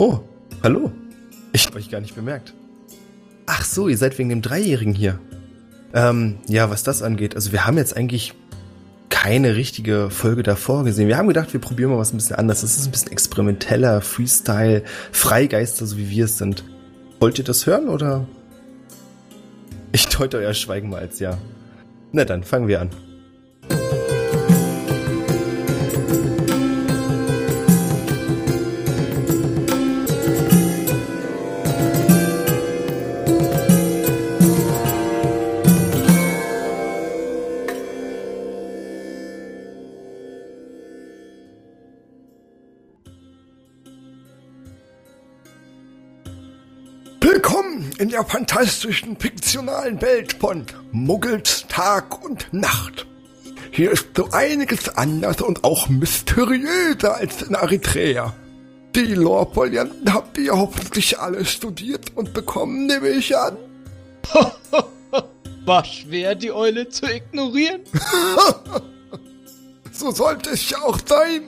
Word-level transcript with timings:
Oh, 0.00 0.20
hallo. 0.62 0.90
Ich 1.52 1.66
habe 1.66 1.76
euch 1.76 1.90
gar 1.90 2.00
nicht 2.00 2.14
bemerkt. 2.14 2.54
Ach 3.44 3.62
so, 3.62 3.86
ihr 3.86 3.98
seid 3.98 4.18
wegen 4.18 4.30
dem 4.30 4.40
Dreijährigen 4.40 4.94
hier. 4.94 5.18
Ähm, 5.92 6.38
ja, 6.48 6.70
was 6.70 6.82
das 6.82 7.02
angeht, 7.02 7.34
also 7.34 7.52
wir 7.52 7.66
haben 7.66 7.76
jetzt 7.76 7.94
eigentlich 7.94 8.32
keine 9.10 9.56
richtige 9.56 10.08
Folge 10.08 10.42
davor 10.42 10.84
gesehen. 10.84 11.06
Wir 11.06 11.18
haben 11.18 11.28
gedacht, 11.28 11.52
wir 11.52 11.60
probieren 11.60 11.90
mal 11.90 11.98
was 11.98 12.14
ein 12.14 12.16
bisschen 12.16 12.36
anders. 12.36 12.62
Das 12.62 12.78
ist 12.78 12.86
ein 12.86 12.92
bisschen 12.92 13.12
experimenteller, 13.12 14.00
Freestyle, 14.00 14.84
Freigeister, 15.12 15.84
so 15.84 15.98
wie 15.98 16.08
wir 16.08 16.24
es 16.24 16.38
sind. 16.38 16.64
Wollt 17.18 17.38
ihr 17.38 17.44
das 17.44 17.66
hören 17.66 17.90
oder? 17.90 18.26
Ich 19.92 20.06
deute 20.06 20.38
euer 20.38 20.54
Schweigen 20.54 20.88
mal 20.88 21.00
als 21.00 21.18
ja. 21.18 21.36
Na 22.12 22.24
dann, 22.24 22.42
fangen 22.42 22.68
wir 22.68 22.80
an. 22.80 22.88
In 47.98 48.10
der 48.10 48.24
fantastischen 48.24 49.16
fiktionalen 49.16 50.00
Welt 50.00 50.34
von 50.34 50.66
Muggels 50.92 51.66
Tag 51.68 52.24
und 52.24 52.52
Nacht. 52.52 53.06
Hier 53.72 53.92
ist 53.92 54.08
so 54.16 54.28
einiges 54.32 54.88
anders 54.96 55.40
und 55.40 55.64
auch 55.64 55.88
mysteriöser 55.88 57.16
als 57.16 57.42
in 57.42 57.54
Eritrea. 57.54 58.34
Die 58.94 59.14
Lore-Folianten 59.14 60.12
habt 60.12 60.36
ihr 60.38 60.56
hoffentlich 60.56 61.18
alle 61.18 61.44
studiert 61.44 62.16
und 62.16 62.34
bekommen, 62.34 62.86
nehme 62.86 63.08
ich 63.08 63.36
an. 63.36 63.56
War 65.64 65.84
schwer, 65.84 66.34
die 66.34 66.50
Eule 66.52 66.88
zu 66.88 67.06
ignorieren. 67.06 67.82
So 69.92 70.10
sollte 70.12 70.48
es 70.48 70.70
ja 70.70 70.78
auch 70.80 70.98
sein. 71.04 71.42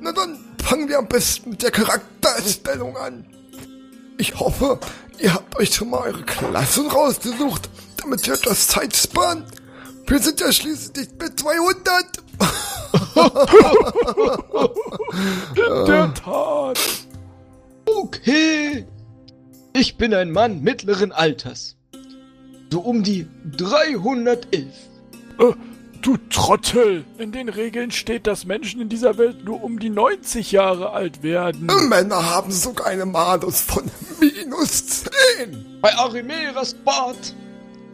Na 0.00 0.12
dann 0.12 0.38
fangen 0.64 0.88
wir 0.88 0.98
am 0.98 1.06
besten 1.06 1.50
mit 1.50 1.62
der 1.62 1.70
Charakterstellung 1.70 2.96
an. 2.96 3.26
Ich 4.16 4.40
hoffe, 4.40 4.80
ihr 5.20 5.34
habt 5.34 5.56
euch 5.58 5.74
schon 5.74 5.90
mal 5.90 6.02
eure 6.02 6.22
Klassen 6.22 6.88
rausgesucht, 6.88 7.68
damit 8.00 8.26
ihr 8.26 8.34
etwas 8.34 8.68
Zeit 8.68 8.96
sparen. 8.96 9.44
Wir 10.06 10.18
sind 10.20 10.40
ja 10.40 10.50
schließlich 10.50 10.96
nicht 10.96 11.18
bei 11.18 11.28
200. 11.28 12.04
In 15.56 15.84
der 15.86 16.14
Tat. 16.14 16.78
Okay. 17.84 18.86
Ich 19.74 19.96
bin 19.96 20.14
ein 20.14 20.30
Mann 20.30 20.62
mittleren 20.62 21.12
Alters. 21.12 21.76
So 22.70 22.80
um 22.80 23.02
die 23.02 23.26
311. 23.56 24.66
Äh, 25.38 25.52
du 26.02 26.16
Trottel! 26.30 27.04
In 27.18 27.32
den 27.32 27.48
Regeln 27.48 27.90
steht, 27.90 28.26
dass 28.26 28.44
Menschen 28.44 28.80
in 28.80 28.88
dieser 28.88 29.18
Welt 29.18 29.44
nur 29.44 29.62
um 29.62 29.78
die 29.78 29.90
90 29.90 30.52
Jahre 30.52 30.90
alt 30.90 31.22
werden. 31.22 31.66
Männer 31.88 32.30
haben 32.30 32.50
sogar 32.50 32.86
eine 32.86 33.06
Malus 33.06 33.60
von 33.60 33.90
minus 34.38 35.02
10. 35.40 35.80
Bei 35.80 35.94
Arimeras 35.94 36.74
Bart. 36.74 37.34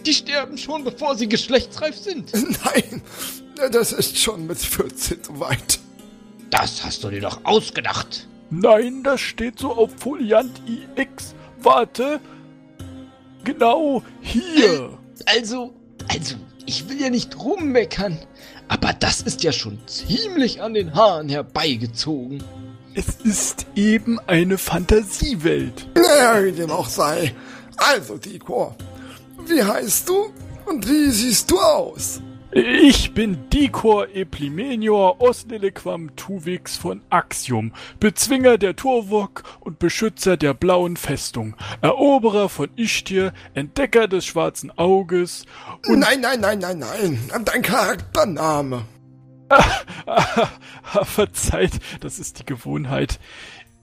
Die 0.04 0.12
sterben 0.12 0.58
schon, 0.58 0.84
bevor 0.84 1.16
sie 1.16 1.28
geschlechtsreif 1.28 1.96
sind. 1.96 2.32
Nein, 2.64 3.02
das 3.72 3.92
ist 3.92 4.18
schon 4.18 4.46
mit 4.46 4.58
14 4.58 5.24
soweit. 5.24 5.78
Das 6.50 6.84
hast 6.84 7.02
du 7.04 7.10
dir 7.10 7.22
doch 7.22 7.44
ausgedacht. 7.44 8.28
Nein, 8.50 9.02
das 9.02 9.20
steht 9.20 9.58
so 9.58 9.72
auf 9.72 9.90
Foliant 9.96 10.60
IX. 10.66 11.34
Warte. 11.62 12.20
Genau 13.44 14.02
hier. 14.20 14.98
Also, 15.26 15.74
also, 16.08 16.36
ich 16.66 16.88
will 16.88 17.00
ja 17.00 17.10
nicht 17.10 17.38
rummeckern, 17.38 18.18
aber 18.68 18.92
das 18.92 19.22
ist 19.22 19.42
ja 19.42 19.52
schon 19.52 19.78
ziemlich 19.86 20.62
an 20.62 20.74
den 20.74 20.94
Haaren 20.94 21.28
herbeigezogen. 21.28 22.42
Es 22.96 23.08
ist 23.24 23.66
eben 23.74 24.20
eine 24.28 24.56
Fantasiewelt. 24.56 25.88
Naja, 25.96 26.44
wie 26.44 26.52
dem 26.52 26.70
auch 26.70 26.88
sei. 26.88 27.34
Also, 27.76 28.18
Diko, 28.18 28.76
wie 29.46 29.64
heißt 29.64 30.08
du 30.08 30.32
und 30.66 30.88
wie 30.88 31.10
siehst 31.10 31.50
du 31.50 31.58
aus? 31.58 32.20
Ich 32.52 33.12
bin 33.12 33.50
Dikor 33.50 34.14
Eplimenior 34.14 35.20
Osnelequam 35.20 36.14
Tuvix 36.14 36.76
von 36.76 37.02
Axiom, 37.10 37.72
Bezwinger 37.98 38.58
der 38.58 38.76
Turvok 38.76 39.42
und 39.58 39.80
Beschützer 39.80 40.36
der 40.36 40.54
blauen 40.54 40.96
Festung, 40.96 41.56
Eroberer 41.82 42.48
von 42.48 42.68
Ishtir, 42.76 43.32
Entdecker 43.54 44.06
des 44.06 44.24
schwarzen 44.24 44.70
Auges 44.78 45.46
und... 45.88 45.98
Nein, 45.98 46.20
nein, 46.20 46.38
nein, 46.38 46.60
nein, 46.60 46.78
nein, 46.78 47.18
dein 47.44 47.62
Charaktername. 47.62 48.84
Verzeiht, 51.02 51.72
das 52.00 52.18
ist 52.18 52.40
die 52.40 52.46
Gewohnheit. 52.46 53.18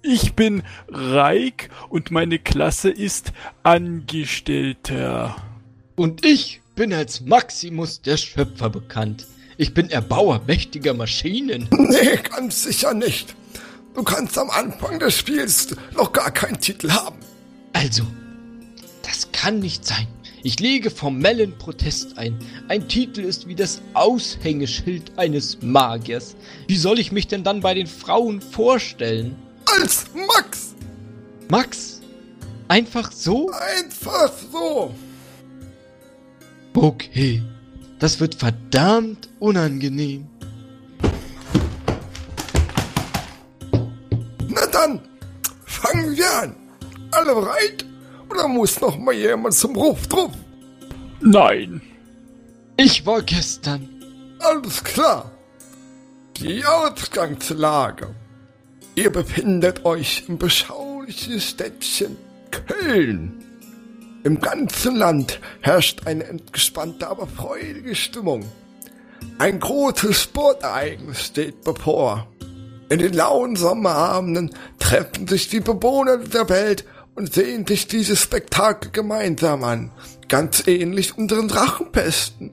Ich 0.01 0.33
bin 0.33 0.63
Reik 0.89 1.69
und 1.89 2.09
meine 2.11 2.39
Klasse 2.39 2.89
ist 2.89 3.33
Angestellter. 3.63 5.35
Und 5.95 6.25
ich 6.25 6.61
bin 6.75 6.93
als 6.93 7.21
Maximus 7.21 8.01
der 8.01 8.17
Schöpfer 8.17 8.69
bekannt. 8.69 9.27
Ich 9.57 9.73
bin 9.75 9.91
Erbauer 9.91 10.41
mächtiger 10.47 10.95
Maschinen. 10.95 11.67
Nee, 11.71 12.17
ganz 12.17 12.63
sicher 12.63 12.93
nicht. 12.95 13.35
Du 13.93 14.03
kannst 14.03 14.37
am 14.37 14.49
Anfang 14.49 14.97
des 14.99 15.17
Spiels 15.17 15.75
noch 15.95 16.13
gar 16.13 16.31
keinen 16.31 16.59
Titel 16.59 16.91
haben. 16.91 17.17
Also, 17.73 18.03
das 19.03 19.31
kann 19.31 19.59
nicht 19.59 19.85
sein. 19.85 20.07
Ich 20.43 20.59
lege 20.59 20.89
formellen 20.89 21.55
Protest 21.57 22.17
ein. 22.17 22.37
Ein 22.67 22.87
Titel 22.87 23.21
ist 23.21 23.47
wie 23.47 23.53
das 23.53 23.81
Aushängeschild 23.93 25.17
eines 25.17 25.61
Magiers. 25.61 26.35
Wie 26.67 26.77
soll 26.77 26.97
ich 26.99 27.11
mich 27.11 27.27
denn 27.27 27.43
dann 27.43 27.61
bei 27.61 27.75
den 27.75 27.85
Frauen 27.85 28.41
vorstellen? 28.41 29.35
Als 29.79 30.05
Max! 30.27 30.73
Max? 31.47 32.01
Einfach 32.67 33.11
so? 33.11 33.51
Einfach 33.51 34.31
so! 34.51 34.93
Okay. 36.73 37.43
Das 37.99 38.19
wird 38.19 38.33
verdammt 38.33 39.29
unangenehm. 39.39 40.27
Na 44.47 44.65
dann, 44.71 45.01
fangen 45.65 46.17
wir 46.17 46.33
an. 46.33 46.55
Alle 47.11 47.35
bereit? 47.35 47.85
Oder 48.31 48.47
muss 48.47 48.79
noch 48.79 48.97
mal 48.97 49.13
jemand 49.13 49.53
zum 49.53 49.75
Ruf 49.75 50.07
drauf? 50.07 50.31
Nein. 51.19 51.81
Ich 52.77 53.05
war 53.05 53.21
gestern. 53.21 53.87
Alles 54.39 54.83
klar. 54.83 55.31
Die 56.37 56.63
Ausgangslage. 56.65 58.15
Ihr 58.95 59.11
befindet 59.11 59.85
euch 59.85 60.25
im 60.27 60.37
beschaulichen 60.37 61.39
Städtchen 61.39 62.17
Köln. 62.49 63.43
Im 64.23 64.39
ganzen 64.39 64.95
Land 64.95 65.39
herrscht 65.61 66.05
eine 66.05 66.23
entgespannte, 66.25 67.07
aber 67.07 67.27
freudige 67.27 67.95
Stimmung. 67.95 68.45
Ein 69.39 69.59
großes 69.59 70.23
Sportereignis 70.23 71.25
steht 71.25 71.63
bevor. 71.63 72.27
In 72.89 72.99
den 72.99 73.13
lauen 73.13 73.55
Sommerabenden 73.55 74.53
treffen 74.79 75.27
sich 75.27 75.47
die 75.47 75.61
Bewohner 75.61 76.17
der 76.17 76.49
Welt 76.49 76.85
und 77.15 77.33
sehen 77.33 77.65
sich 77.67 77.87
dieses 77.87 78.19
Spektakel 78.19 78.91
gemeinsam 78.91 79.63
an, 79.63 79.91
ganz 80.27 80.65
ähnlich 80.67 81.17
unseren 81.17 81.47
Drachenpesten. 81.47 82.51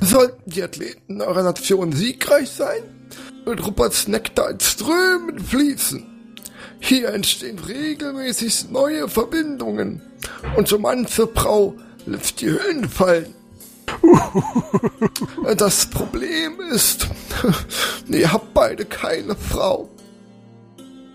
Sollten 0.00 0.50
die 0.50 0.62
Athleten 0.62 1.20
eurer 1.20 1.42
Nation 1.42 1.92
siegreich 1.92 2.50
sein, 2.50 2.82
wird 3.44 3.66
Ruperts 3.66 4.06
Nektar 4.06 4.50
in 4.50 4.60
Strömen 4.60 5.38
fließen. 5.38 6.06
Hier 6.80 7.08
entstehen 7.08 7.58
regelmäßig 7.58 8.70
neue 8.70 9.08
Verbindungen 9.08 10.02
und 10.56 10.68
so 10.68 10.78
manche 10.78 11.26
Frau 11.26 11.74
lässt 12.06 12.40
die 12.40 12.50
Hüllen 12.50 12.88
fallen. 12.88 13.34
Das 15.56 15.86
Problem 15.86 16.60
ist, 16.72 17.08
ihr 18.08 18.30
habt 18.30 18.52
beide 18.52 18.84
keine 18.84 19.34
Frau. 19.34 19.88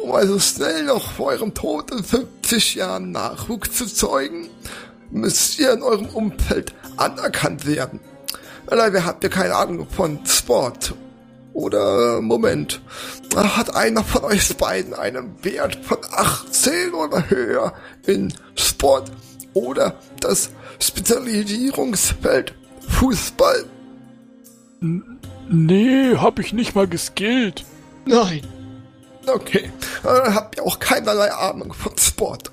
Um 0.03 0.11
also 0.11 0.37
schnell 0.37 0.83
noch 0.83 1.13
vor 1.13 1.27
eurem 1.27 1.53
Tod 1.53 1.89
in 1.91 2.03
50 2.03 2.75
Jahren 2.75 3.11
Nachwuchs 3.11 3.71
zu 3.71 3.85
zeugen, 3.85 4.49
müsst 5.11 5.57
ihr 5.59 5.71
in 5.71 5.81
eurem 5.81 6.07
Umfeld 6.07 6.73
anerkannt 6.97 7.65
werden. 7.65 8.01
Leider 8.69 9.05
habt 9.05 9.23
ihr 9.23 9.29
keine 9.29 9.55
Ahnung 9.55 9.87
von 9.89 10.19
Sport. 10.25 10.93
Oder, 11.53 12.19
Moment, 12.19 12.81
hat 13.33 13.73
einer 13.77 14.03
von 14.03 14.25
euch 14.25 14.57
beiden 14.57 14.93
einen 14.93 15.41
Wert 15.41 15.77
von 15.85 15.99
18 16.11 16.93
oder 16.93 17.29
höher 17.29 17.73
in 18.05 18.33
Sport 18.55 19.09
oder 19.53 19.95
das 20.19 20.49
Spezialisierungsfeld 20.79 22.53
Fußball? 22.89 23.63
Nee, 25.49 26.17
hab 26.17 26.39
ich 26.39 26.51
nicht 26.51 26.75
mal 26.75 26.87
geskillt. 26.89 27.63
Nein. 28.05 28.41
Okay, 29.25 29.71
dann 30.03 30.35
habt 30.35 30.57
ihr 30.57 30.63
auch 30.63 30.79
keinerlei 30.79 31.31
Ahnung 31.31 31.73
von 31.73 31.97
Sport. 31.97 32.51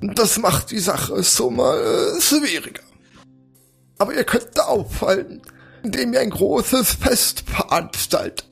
Das 0.00 0.38
macht 0.38 0.70
die 0.70 0.80
Sache 0.80 1.22
so 1.22 1.50
mal 1.50 1.78
äh, 1.78 2.20
schwieriger. 2.20 2.82
Aber 3.98 4.12
ihr 4.12 4.24
könnt 4.24 4.50
da 4.54 4.64
auffallen, 4.64 5.40
indem 5.82 6.12
ihr 6.12 6.20
ein 6.20 6.30
großes 6.30 6.92
Fest 6.94 7.44
veranstaltet. 7.48 8.44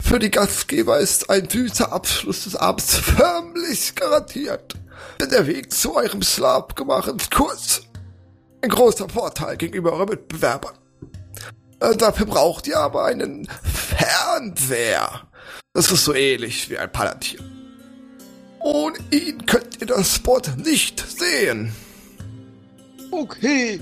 Für 0.00 0.18
die 0.18 0.30
Gastgeber 0.30 0.98
ist 0.98 1.30
ein 1.30 1.48
süßer 1.48 1.92
Abschluss 1.92 2.44
des 2.44 2.56
Abends 2.56 2.96
förmlich 2.96 3.94
garantiert. 3.94 4.74
Denn 5.20 5.30
der 5.30 5.46
Weg 5.46 5.72
zu 5.72 5.94
eurem 5.94 6.22
Schlafgemach 6.22 7.06
ist 7.08 7.30
kurz. 7.30 7.82
Ein 8.60 8.70
großer 8.70 9.08
Vorteil 9.08 9.56
gegenüber 9.56 9.92
euren 9.92 10.08
Mitbewerbern. 10.08 10.74
Äh, 11.80 11.96
dafür 11.96 12.26
braucht 12.26 12.66
ihr 12.66 12.78
aber 12.78 13.04
einen 13.04 13.48
Fernseher. 13.62 15.28
Das 15.72 15.90
ist 15.90 16.04
so 16.04 16.14
ähnlich 16.14 16.70
wie 16.70 16.78
ein 16.78 16.90
Palantir. 16.90 17.40
Ohne 18.60 18.98
ihn 19.10 19.44
könnt 19.46 19.80
ihr 19.80 19.86
das 19.86 20.16
Spot 20.16 20.40
nicht 20.56 21.04
sehen. 21.06 21.72
Okay. 23.10 23.80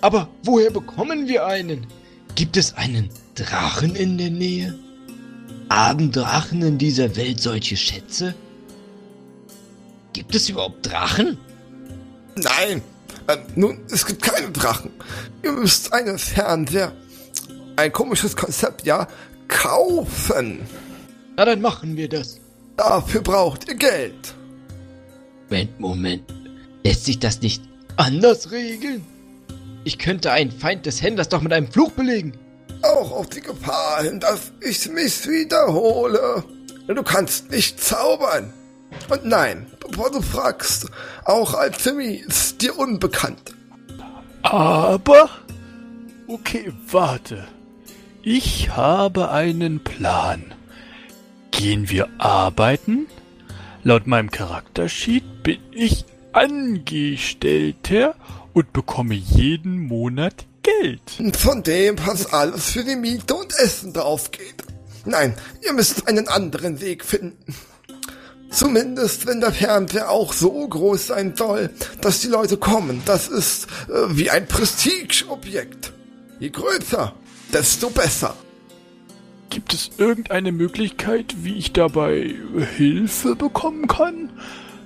Aber 0.00 0.28
woher 0.42 0.70
bekommen 0.70 1.28
wir 1.28 1.46
einen? 1.46 1.86
Gibt 2.34 2.56
es 2.56 2.74
einen 2.74 3.08
Drachen 3.34 3.94
in 3.94 4.18
der 4.18 4.30
Nähe? 4.30 4.78
Haben 5.70 6.12
Drachen 6.12 6.62
in 6.62 6.78
dieser 6.78 7.16
Welt 7.16 7.40
solche 7.40 7.76
Schätze? 7.76 8.34
Gibt 10.12 10.34
es 10.34 10.48
überhaupt 10.48 10.86
Drachen? 10.86 11.38
Nein, 12.36 12.82
äh, 13.26 13.38
nun, 13.54 13.80
es 13.90 14.04
gibt 14.04 14.22
keine 14.22 14.50
Drachen. 14.50 14.90
Ihr 15.42 15.52
müsst 15.52 15.92
einen 15.92 16.18
Fernseher, 16.18 16.92
ein 17.76 17.92
komisches 17.92 18.36
Konzept, 18.36 18.84
ja, 18.86 19.08
kaufen. 19.48 20.60
Na, 21.36 21.44
dann 21.44 21.60
machen 21.60 21.96
wir 21.96 22.08
das. 22.08 22.40
Dafür 22.76 23.22
braucht 23.22 23.68
ihr 23.68 23.74
Geld. 23.74 24.34
Moment, 25.48 25.80
Moment. 25.80 26.34
Lässt 26.84 27.04
sich 27.04 27.18
das 27.18 27.40
nicht 27.40 27.62
anders 27.96 28.50
regeln? 28.50 29.04
Ich 29.84 29.98
könnte 29.98 30.32
einen 30.32 30.50
Feind 30.50 30.86
des 30.86 31.02
Händlers 31.02 31.28
doch 31.28 31.40
mit 31.40 31.52
einem 31.52 31.70
Fluch 31.70 31.92
belegen. 31.92 32.32
Auch 32.82 33.12
auf 33.12 33.28
die 33.28 33.40
Gefahr 33.40 34.02
hin, 34.02 34.20
dass 34.20 34.52
ich 34.60 34.90
mich 34.90 35.26
wiederhole. 35.28 36.44
Du 36.86 37.02
kannst 37.02 37.50
nicht 37.50 37.82
zaubern. 37.82 38.52
Und 39.08 39.24
nein, 39.24 39.66
bevor 39.80 40.10
du 40.10 40.20
fragst, 40.20 40.86
auch 41.24 41.54
Alchemie 41.54 42.22
ist 42.26 42.60
dir 42.60 42.78
unbekannt. 42.78 43.54
Aber. 44.42 45.30
Okay, 46.26 46.72
warte. 46.90 47.46
Ich 48.26 48.70
habe 48.70 49.30
einen 49.30 49.84
Plan. 49.84 50.54
Gehen 51.50 51.90
wir 51.90 52.08
arbeiten? 52.16 53.06
Laut 53.82 54.06
meinem 54.06 54.30
Charaktersheet 54.30 55.42
bin 55.42 55.58
ich 55.72 56.06
Angestellter 56.32 58.14
und 58.54 58.72
bekomme 58.72 59.12
jeden 59.12 59.78
Monat 59.78 60.46
Geld. 60.62 61.36
Von 61.36 61.62
dem, 61.64 61.96
was 62.06 62.32
alles 62.32 62.70
für 62.70 62.82
die 62.82 62.96
Miete 62.96 63.34
und 63.34 63.52
Essen 63.58 63.92
drauf 63.92 64.30
geht. 64.30 64.64
Nein, 65.04 65.34
ihr 65.62 65.74
müsst 65.74 66.08
einen 66.08 66.26
anderen 66.26 66.80
Weg 66.80 67.04
finden. 67.04 67.54
Zumindest 68.48 69.26
wenn 69.26 69.42
der 69.42 69.52
Fernseher 69.52 70.08
auch 70.08 70.32
so 70.32 70.66
groß 70.66 71.08
sein 71.08 71.36
soll, 71.36 71.68
dass 72.00 72.20
die 72.20 72.28
Leute 72.28 72.56
kommen. 72.56 73.02
Das 73.04 73.28
ist 73.28 73.66
äh, 73.90 74.16
wie 74.16 74.30
ein 74.30 74.48
Prestigeobjekt. 74.48 75.92
Je 76.40 76.48
größer, 76.48 77.14
desto 77.52 77.90
besser. 77.90 78.36
Gibt 79.50 79.72
es 79.72 79.90
irgendeine 79.98 80.52
Möglichkeit, 80.52 81.36
wie 81.42 81.54
ich 81.54 81.72
dabei 81.72 82.34
Hilfe 82.76 83.36
bekommen 83.36 83.86
kann? 83.86 84.30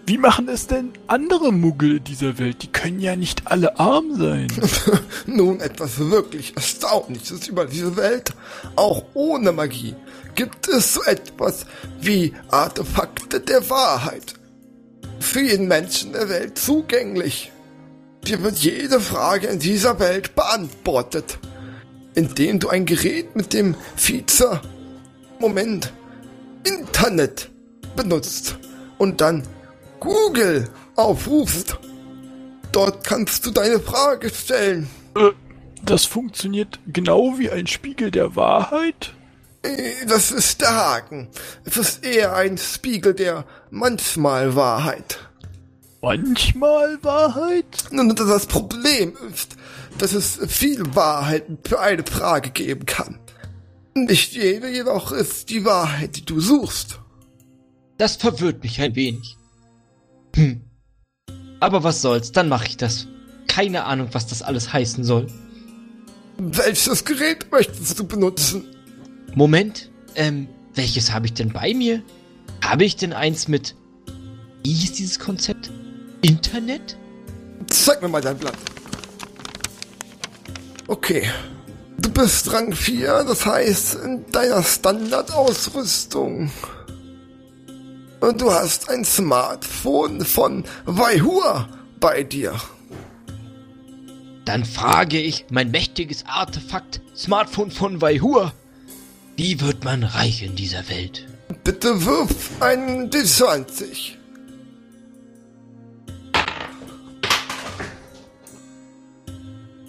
Wie 0.08 0.16
machen 0.16 0.48
es 0.48 0.66
denn 0.66 0.92
andere 1.06 1.52
Muggel 1.52 2.00
dieser 2.00 2.38
Welt? 2.38 2.62
Die 2.62 2.72
können 2.72 2.98
ja 2.98 3.14
nicht 3.14 3.46
alle 3.46 3.78
arm 3.78 4.16
sein. 4.16 4.48
Nun 5.26 5.60
etwas 5.60 5.98
wirklich 5.98 6.56
Erstaunliches 6.56 7.46
über 7.46 7.66
diese 7.66 7.94
Welt. 7.96 8.32
Auch 8.74 9.04
ohne 9.12 9.52
Magie 9.52 9.94
gibt 10.34 10.66
es 10.68 10.94
so 10.94 11.02
etwas 11.02 11.66
wie 12.00 12.32
Artefakte 12.50 13.40
der 13.40 13.68
Wahrheit. 13.68 14.32
Für 15.20 15.40
jeden 15.40 15.68
Menschen 15.68 16.14
der 16.14 16.30
Welt 16.30 16.56
zugänglich. 16.58 17.52
Dir 18.26 18.42
wird 18.42 18.56
jede 18.56 19.00
Frage 19.00 19.48
in 19.48 19.58
dieser 19.58 20.00
Welt 20.00 20.34
beantwortet, 20.34 21.38
indem 22.14 22.58
du 22.58 22.68
ein 22.68 22.86
Gerät 22.86 23.36
mit 23.36 23.52
dem 23.52 23.74
Feature 23.96 24.60
Moment 25.38 25.92
Internet 26.64 27.50
benutzt 27.96 28.58
und 28.98 29.20
dann 29.20 29.42
Google 30.00 30.68
aufrufst. 30.96 31.78
Dort 32.72 33.04
kannst 33.04 33.46
du 33.46 33.50
deine 33.50 33.80
Frage 33.80 34.30
stellen. 34.30 34.88
Äh, 35.16 35.30
das 35.82 36.04
funktioniert 36.04 36.80
genau 36.86 37.38
wie 37.38 37.50
ein 37.50 37.66
Spiegel 37.66 38.10
der 38.10 38.36
Wahrheit? 38.36 39.14
Äh, 39.62 40.06
das 40.06 40.30
ist 40.30 40.60
der 40.60 40.74
Haken. 40.74 41.28
Es 41.64 41.76
ist 41.76 42.04
eher 42.04 42.34
ein 42.34 42.58
Spiegel 42.58 43.14
der 43.14 43.44
manchmal 43.70 44.54
Wahrheit. 44.54 45.18
Manchmal 46.00 47.02
Wahrheit? 47.02 47.66
Nun, 47.90 48.14
das 48.14 48.46
Problem 48.46 49.16
ist, 49.32 49.56
dass 49.98 50.12
es 50.12 50.38
viel 50.46 50.94
Wahrheiten 50.94 51.58
für 51.64 51.80
eine 51.80 52.04
Frage 52.04 52.50
geben 52.50 52.86
kann. 52.86 53.18
Nicht 53.94 54.32
jede 54.32 54.70
jedoch 54.70 55.12
ist 55.12 55.50
die 55.50 55.64
Wahrheit, 55.64 56.16
die 56.16 56.24
du 56.24 56.40
suchst. 56.40 57.00
Das 57.96 58.16
verwirrt 58.16 58.62
mich 58.62 58.80
ein 58.80 58.94
wenig. 58.94 59.36
Hm. 60.36 60.62
Aber 61.60 61.82
was 61.82 62.00
soll's, 62.00 62.30
dann 62.30 62.48
mache 62.48 62.68
ich 62.68 62.76
das. 62.76 63.08
Keine 63.48 63.84
Ahnung, 63.84 64.08
was 64.12 64.28
das 64.28 64.42
alles 64.42 64.72
heißen 64.72 65.02
soll. 65.02 65.26
Welches 66.38 67.04
Gerät 67.04 67.50
möchtest 67.50 67.98
du 67.98 68.06
benutzen? 68.06 68.64
Moment, 69.34 69.90
ähm, 70.14 70.48
welches 70.74 71.12
habe 71.12 71.26
ich 71.26 71.34
denn 71.34 71.52
bei 71.52 71.74
mir? 71.74 72.02
Habe 72.64 72.84
ich 72.84 72.94
denn 72.96 73.12
eins 73.12 73.48
mit. 73.48 73.74
Wie 74.62 74.72
hieß 74.72 74.92
dieses 74.92 75.18
Konzept? 75.18 75.70
Internet? 76.22 76.96
Zeig 77.68 78.00
mir 78.02 78.08
mal 78.08 78.22
dein 78.22 78.38
Blatt. 78.38 78.56
Okay. 80.88 81.28
Du 81.98 82.10
bist 82.10 82.50
Rang 82.52 82.72
4, 82.72 83.24
das 83.24 83.44
heißt 83.44 83.96
in 83.96 84.24
deiner 84.32 84.62
Standardausrüstung. 84.62 86.50
Und 88.20 88.40
du 88.40 88.50
hast 88.50 88.88
ein 88.88 89.04
Smartphone 89.04 90.24
von 90.24 90.64
Waihua 90.86 91.68
bei 92.00 92.22
dir. 92.22 92.58
Dann 94.46 94.64
frage 94.64 95.20
ich 95.20 95.44
mein 95.50 95.70
mächtiges 95.70 96.24
Artefakt 96.26 97.02
Smartphone 97.14 97.70
von 97.70 98.00
Waihua. 98.00 98.54
Wie 99.36 99.60
wird 99.60 99.84
man 99.84 100.04
reich 100.04 100.42
in 100.42 100.56
dieser 100.56 100.88
Welt? 100.88 101.26
Bitte 101.64 102.04
wirf 102.06 102.50
einen 102.60 103.10
D20. 103.10 104.14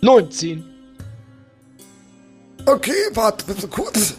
Neunzehn. 0.02 0.79
Okay, 2.66 3.10
warte 3.14 3.46
bitte 3.46 3.68
kurz. 3.68 4.16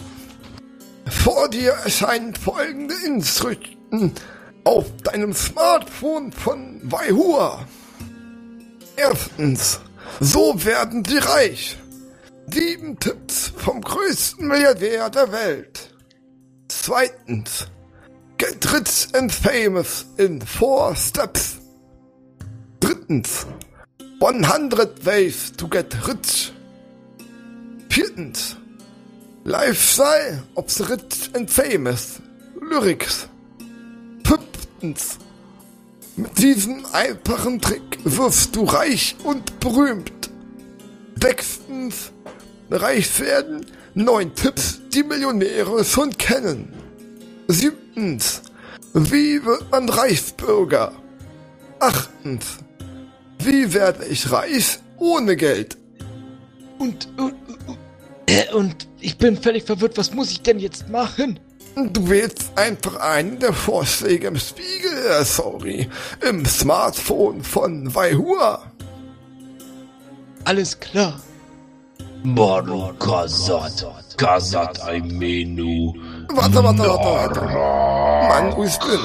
Vor 1.07 1.49
dir 1.49 1.73
erscheinen 1.85 2.35
folgende 2.35 2.95
Inschriften 3.07 4.13
auf 4.65 4.87
deinem 5.03 5.35
Smartphone 5.35 6.33
von 6.33 6.81
Waihua. 6.85 7.67
Erstens, 8.97 9.81
so 10.21 10.65
werden 10.65 11.05
sie 11.05 11.19
reich. 11.19 11.77
Sieben 12.51 12.99
Tipps 12.99 13.53
vom 13.57 13.81
größten 13.81 14.47
Milliardär 14.47 15.11
der 15.11 15.31
Welt. 15.33 15.95
Zweitens, 16.69 17.69
get 18.39 18.73
rich 18.73 19.09
and 19.15 19.33
famous 19.33 20.07
in 20.17 20.41
four 20.41 20.97
steps. 20.97 21.59
Drittens, 22.81 23.47
100 24.21 25.05
ways 25.07 25.53
to 25.53 25.69
get 25.69 25.95
rich. 26.09 26.53
Viertens, 27.91 28.57
Lifestyle 29.43 30.45
the 30.69 30.85
rich 30.85 31.31
and 31.35 31.51
famous. 31.51 32.21
Lyrics. 32.63 33.29
Fünftens, 34.25 35.19
mit 36.15 36.39
diesem 36.39 36.87
einfachen 36.93 37.61
Trick 37.61 37.99
wirst 38.05 38.55
du 38.55 38.63
reich 38.63 39.17
und 39.25 39.59
berühmt. 39.59 40.31
Sechstens, 41.21 42.13
reich 42.71 43.19
werden, 43.19 43.67
neun 43.95 44.37
Tipps, 44.37 44.81
die 44.95 45.03
Millionäre 45.03 45.85
schon 45.85 46.17
kennen. 46.17 46.73
Siebtens, 47.49 48.43
wie 48.95 49.45
wird 49.45 49.69
man 49.73 49.89
Reichsbürger? 49.89 50.93
Achtens, 51.81 52.59
wie 53.41 53.75
werde 53.75 54.05
ich 54.05 54.31
reich 54.31 54.79
ohne 54.97 55.35
Geld? 55.35 55.77
Und, 56.79 57.09
und, 57.19 57.35
und, 58.31 58.49
äh, 58.51 58.55
und 58.55 58.89
ich 59.01 59.19
bin 59.19 59.37
völlig 59.37 59.65
verwirrt. 59.65 59.99
Was 59.99 60.13
muss 60.13 60.31
ich 60.31 60.43
denn 60.43 60.59
jetzt 60.59 60.89
machen? 60.89 61.41
Du 61.77 62.09
wählst 62.11 62.51
einfach 62.57 62.97
einen 62.97 63.39
der 63.39 63.53
Vorschläge 63.53 64.27
im 64.27 64.39
Spiegel, 64.39 65.07
äh, 65.09 65.25
sorry, 65.25 65.89
im 66.29 66.45
Smartphone 66.45 67.43
von 67.43 67.95
Waihua. 67.95 68.73
Alles 70.45 70.79
klar. 70.79 71.21
Baru 72.25 72.93
Kazat, 72.99 73.87
Kazat 74.17 74.83
Aimenu. 74.83 75.95
Warte, 76.29 76.63
warte, 76.63 76.79
warte, 76.81 77.41
warte. 77.41 78.51
Mann, 78.51 78.55
denn? 78.57 79.01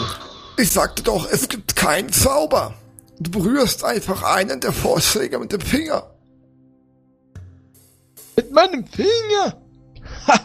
Ich 0.58 0.72
sagte 0.72 1.03
doch, 1.03 1.29
es 1.32 1.48
gibt 1.48 1.75
keinen 1.75 2.12
Zauber. 2.12 2.74
Du 3.20 3.32
berührst 3.32 3.84
einfach 3.84 4.24
einen 4.24 4.60
der 4.60 4.74
Vorschläge 4.74 5.39
mit 5.39 5.51
dem 5.51 5.62
Finger. 5.62 6.03
Mit 8.36 8.51
meinem 8.51 8.86
Finger? 8.86 9.62
Ha! 10.27 10.39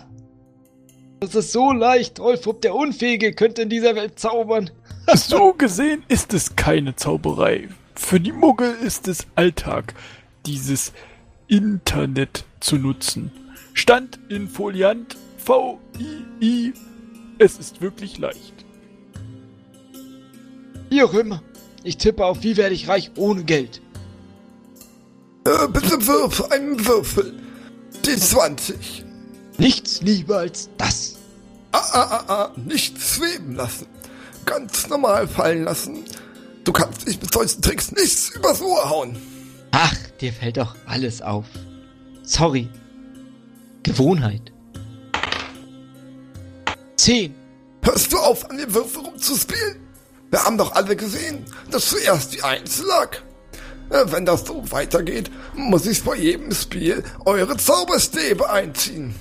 Das 1.21 1.35
ist 1.35 1.53
so 1.53 1.73
leicht. 1.73 2.19
Rolfup, 2.19 2.63
der 2.63 2.75
Unfähige, 2.75 3.33
könnte 3.33 3.63
in 3.63 3.69
dieser 3.69 3.95
Welt 3.95 4.19
zaubern. 4.19 4.71
So 5.17 5.55
gesehen 5.55 6.05
ist 6.07 6.35
es 6.35 6.55
keine 6.55 6.95
Zauberei. 6.95 7.69
Für 7.97 8.21
die 8.21 8.31
Muggel 8.31 8.73
ist 8.75 9.09
es 9.09 9.27
Alltag, 9.35 9.95
dieses 10.47 10.93
Internet 11.49 12.45
zu 12.61 12.77
nutzen. 12.77 13.33
Stand 13.75 14.21
in 14.29 14.47
Foliant 14.47 15.17
V-I-I. 15.39 16.73
Es 17.39 17.59
ist 17.59 17.81
wirklich 17.81 18.19
leicht. 18.19 18.65
Wie 20.91 21.03
auch 21.03 21.15
immer. 21.15 21.43
Ich 21.83 21.97
tippe 21.97 22.25
auf 22.25 22.43
Wie 22.43 22.57
werde 22.57 22.75
ich 22.75 22.87
reich 22.87 23.11
ohne 23.17 23.43
Geld. 23.43 23.81
Äh, 25.45 25.67
bitte 25.69 26.07
wirf 26.07 26.53
einen 26.53 26.87
Würfel. 26.87 27.40
Die 28.05 28.17
20. 28.17 29.05
Nichts 29.59 30.01
lieber 30.01 30.39
als 30.39 30.69
das. 30.79 31.17
Ah, 31.73 31.79
ah, 31.93 32.01
ah, 32.11 32.25
ah, 32.29 32.53
nicht 32.57 32.99
schweben 33.01 33.55
lassen. 33.55 33.87
Ganz 34.47 34.89
normal 34.89 35.29
fallen 35.29 35.65
lassen. 35.65 36.05
Du 36.65 36.73
kannst 36.73 37.07
dich 37.07 37.21
mit 37.21 37.33
solchen 37.33 37.63
Tricks 37.63 37.93
nichts 37.93 38.31
übers 38.31 38.61
Ohr 38.61 38.89
hauen. 38.89 39.17
Ach, 39.73 39.95
dir 40.21 40.33
fällt 40.33 40.57
doch 40.57 40.75
alles 40.87 41.23
auf. 41.23 41.47
Sorry. 42.23 42.69
Gewohnheit. 43.83 44.53
Zehn. 46.97 47.35
Hörst 47.83 48.13
du 48.13 48.19
auf, 48.19 48.49
an 48.51 48.59
den 48.59 48.73
Würfel 48.75 49.03
rumzuspielen? 49.03 49.81
Wir 50.31 50.45
haben 50.45 50.59
doch 50.59 50.73
alle 50.73 50.97
gesehen, 50.97 51.45
dass 51.71 51.89
zuerst 51.89 52.33
die 52.35 52.43
Eins 52.43 52.83
lag. 52.83 53.19
Äh, 53.91 54.05
Wenn 54.07 54.25
das 54.25 54.47
so 54.47 54.63
weitergeht, 54.71 55.31
muss 55.55 55.87
ich 55.87 56.01
vor 56.01 56.15
jedem 56.17 56.53
Spiel 56.53 57.03
eure 57.25 57.57
Zauberstäbe 57.57 58.49
einziehen. 58.49 59.15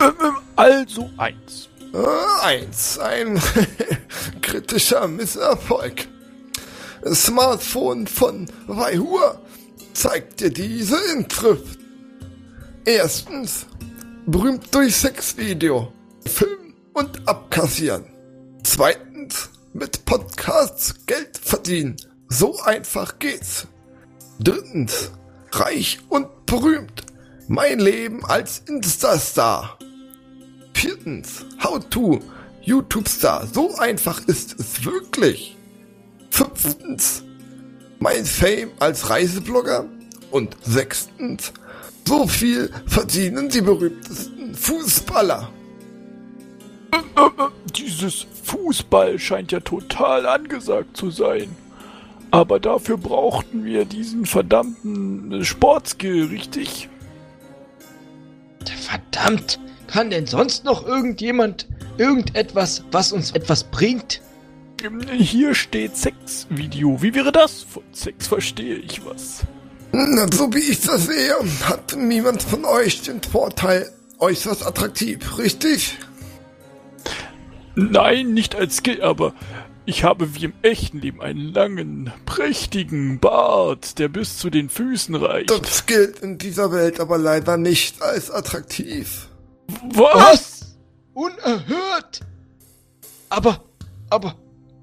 Ähm, 0.00 0.12
ähm, 0.22 0.36
Also 0.56 1.10
eins. 1.16 1.68
Äh, 1.92 2.42
Eins, 2.42 2.98
ein 2.98 3.40
kritischer 4.42 5.06
Misserfolg. 5.08 6.08
Smartphone 7.14 8.06
von 8.06 8.50
Waihua 8.66 9.40
zeigt 9.92 10.40
dir 10.40 10.50
diese 10.50 10.98
Inschrift. 11.12 11.78
Erstens, 12.84 13.66
berühmt 14.26 14.74
durch 14.74 14.96
Sexvideo, 14.96 15.92
Film 16.26 16.74
und 16.92 17.26
abkassieren. 17.28 18.04
Zweitens, 18.64 19.50
mit 19.72 20.04
Podcasts 20.04 20.94
Geld 21.06 21.38
verdienen. 21.38 21.96
So 22.28 22.58
einfach 22.62 23.18
geht's. 23.18 23.66
Drittens, 24.38 25.10
reich 25.52 25.98
und 26.08 26.46
berühmt. 26.46 27.02
Mein 27.48 27.78
Leben 27.78 28.24
als 28.24 28.62
Insta-Star. 28.66 29.78
Viertens, 30.74 31.44
How 31.62 31.80
to, 31.88 32.20
YouTube-Star. 32.62 33.46
So 33.46 33.76
einfach 33.76 34.20
ist 34.26 34.58
es 34.58 34.84
wirklich. 34.84 35.56
Fünftens, 36.30 37.22
mein 37.98 38.24
Fame 38.24 38.70
als 38.78 39.08
Reiseblogger. 39.08 39.86
Und 40.30 40.56
sechstens, 40.62 41.52
so 42.06 42.26
viel 42.26 42.70
verdienen 42.86 43.48
die 43.48 43.62
berühmtesten 43.62 44.54
Fußballer. 44.54 45.50
Dieses 47.74 48.26
Fußball 48.44 49.18
scheint 49.18 49.52
ja 49.52 49.60
total 49.60 50.26
angesagt 50.26 50.96
zu 50.96 51.10
sein. 51.10 51.56
Aber 52.30 52.60
dafür 52.60 52.98
brauchten 52.98 53.64
wir 53.64 53.84
diesen 53.84 54.26
verdammten 54.26 55.44
Sportskill, 55.44 56.24
richtig? 56.26 56.88
Verdammt. 58.64 59.60
Kann 59.86 60.10
denn 60.10 60.26
sonst 60.26 60.64
noch 60.64 60.84
irgendjemand 60.86 61.68
irgendetwas, 61.96 62.84
was 62.90 63.12
uns 63.12 63.30
etwas 63.32 63.64
bringt? 63.64 64.20
Hier 65.16 65.54
steht 65.54 65.96
Sexvideo. 65.96 67.00
Wie 67.00 67.14
wäre 67.14 67.32
das? 67.32 67.62
Von 67.62 67.82
Sex 67.92 68.26
verstehe 68.26 68.76
ich 68.76 69.04
was. 69.04 69.44
Na, 69.92 70.26
so 70.30 70.52
wie 70.52 70.58
ich 70.58 70.80
das 70.82 71.06
sehe, 71.06 71.34
hat 71.64 71.96
niemand 71.96 72.42
von 72.42 72.64
euch 72.64 73.02
den 73.02 73.22
Vorteil 73.22 73.90
äußerst 74.18 74.66
attraktiv, 74.66 75.38
richtig? 75.38 75.96
Nein, 77.74 78.34
nicht 78.34 78.54
als 78.54 78.76
Skill, 78.76 79.02
aber 79.02 79.34
ich 79.86 80.04
habe 80.04 80.34
wie 80.34 80.46
im 80.46 80.52
echten 80.62 81.00
Leben 81.00 81.22
einen 81.22 81.52
langen, 81.54 82.12
prächtigen 82.26 83.20
Bart, 83.20 83.98
der 83.98 84.08
bis 84.08 84.36
zu 84.36 84.50
den 84.50 84.68
Füßen 84.68 85.14
reicht. 85.14 85.50
Das 85.50 85.86
gilt 85.86 86.18
in 86.18 86.38
dieser 86.38 86.72
Welt 86.72 87.00
aber 87.00 87.16
leider 87.16 87.56
nicht 87.56 88.02
als 88.02 88.30
attraktiv. 88.30 89.28
Was? 89.94 90.76
Unerhört! 91.14 92.20
Aber, 93.28 93.64
aber, 94.10 94.34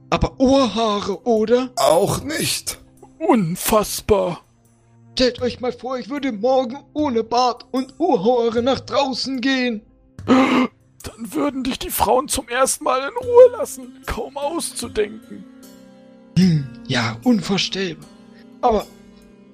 aber 0.10 0.40
Ohrhaare, 0.40 1.24
oder? 1.26 1.72
Auch 1.76 2.24
nicht. 2.24 2.80
Unfassbar. 3.20 4.42
Stellt 5.14 5.42
euch 5.42 5.60
mal 5.60 5.72
vor, 5.72 5.98
ich 6.00 6.10
würde 6.10 6.32
morgen 6.32 6.78
ohne 6.94 7.24
Bart 7.24 7.66
und 7.72 8.00
Ohrhaare 8.00 8.64
nach 8.64 8.80
draußen 8.80 9.42
gehen. 9.42 9.82
Dann 11.04 11.34
würden 11.34 11.64
dich 11.64 11.80
die 11.80 11.90
Frauen 11.90 12.28
zum 12.28 12.48
ersten 12.48 12.86
Mal 12.86 13.02
in 13.02 13.28
Ruhe 13.28 13.52
lassen. 13.58 14.02
Kaum 14.06 14.38
auszudenken. 14.38 15.44
Hm, 16.38 16.66
ja, 16.88 17.18
unvorstellbar. 17.24 18.08
Aber 18.62 18.88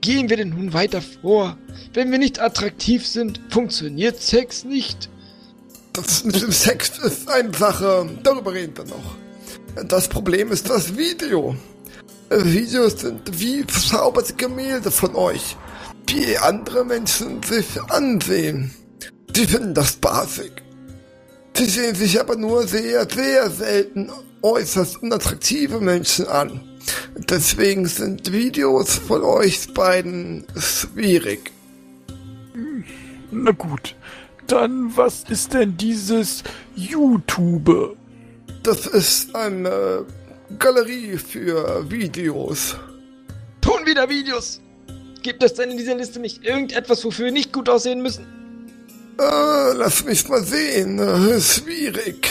gehen 0.01 0.29
wir 0.29 0.37
denn 0.37 0.49
nun 0.49 0.73
weiter 0.73 1.01
vor? 1.01 1.57
Wenn 1.93 2.11
wir 2.11 2.19
nicht 2.19 2.39
attraktiv 2.39 3.05
sind, 3.05 3.41
funktioniert 3.49 4.21
Sex 4.21 4.63
nicht. 4.63 5.09
Das 5.93 6.23
mit 6.23 6.41
dem 6.41 6.51
Sex 6.51 6.99
ist 6.99 7.27
eine 7.29 7.53
Sache, 7.53 8.07
darüber 8.23 8.53
reden 8.53 8.77
wir 8.77 8.85
noch. 8.85 9.85
Das 9.87 10.07
Problem 10.07 10.51
ist 10.51 10.69
das 10.69 10.95
Video. 10.95 11.55
Videos 12.29 12.99
sind 13.01 13.39
wie 13.39 13.63
verzauberte 13.63 14.33
Gemälde 14.35 14.91
von 14.91 15.15
euch, 15.15 15.57
die 16.07 16.37
andere 16.37 16.85
Menschen 16.85 17.41
sich 17.41 17.81
ansehen. 17.89 18.71
Die 19.31 19.45
finden 19.45 19.73
das 19.73 19.93
spaßig. 19.93 20.51
Sie 21.59 21.65
sehen 21.65 21.93
sich 21.93 22.17
aber 22.21 22.37
nur 22.37 22.65
sehr, 22.65 23.05
sehr 23.13 23.49
selten 23.49 24.09
äußerst 24.41 25.03
unattraktive 25.03 25.81
Menschen 25.81 26.25
an. 26.27 26.61
Deswegen 27.17 27.85
sind 27.85 28.31
Videos 28.31 28.95
von 28.95 29.23
euch 29.23 29.73
beiden 29.73 30.45
schwierig. 30.57 31.51
Na 33.31 33.51
gut. 33.51 33.97
Dann, 34.47 34.95
was 34.95 35.25
ist 35.27 35.53
denn 35.53 35.75
dieses 35.75 36.43
YouTube? 36.77 37.97
Das 38.63 38.87
ist 38.87 39.35
eine 39.35 40.05
Galerie 40.57 41.17
für 41.17 41.91
Videos. 41.91 42.77
Tun 43.59 43.85
wieder 43.85 44.07
Videos! 44.07 44.61
Gibt 45.23 45.43
es 45.43 45.55
denn 45.55 45.71
in 45.71 45.77
dieser 45.77 45.95
Liste 45.95 46.21
nicht 46.21 46.41
irgendetwas, 46.45 47.03
wofür 47.03 47.25
wir 47.25 47.31
nicht 47.33 47.51
gut 47.51 47.67
aussehen 47.67 48.01
müssen? 48.01 48.38
Äh, 49.19 49.73
lass 49.73 50.05
mich 50.05 50.27
mal 50.29 50.43
sehen. 50.43 50.99
Äh, 50.99 51.41
schwierig. 51.41 52.29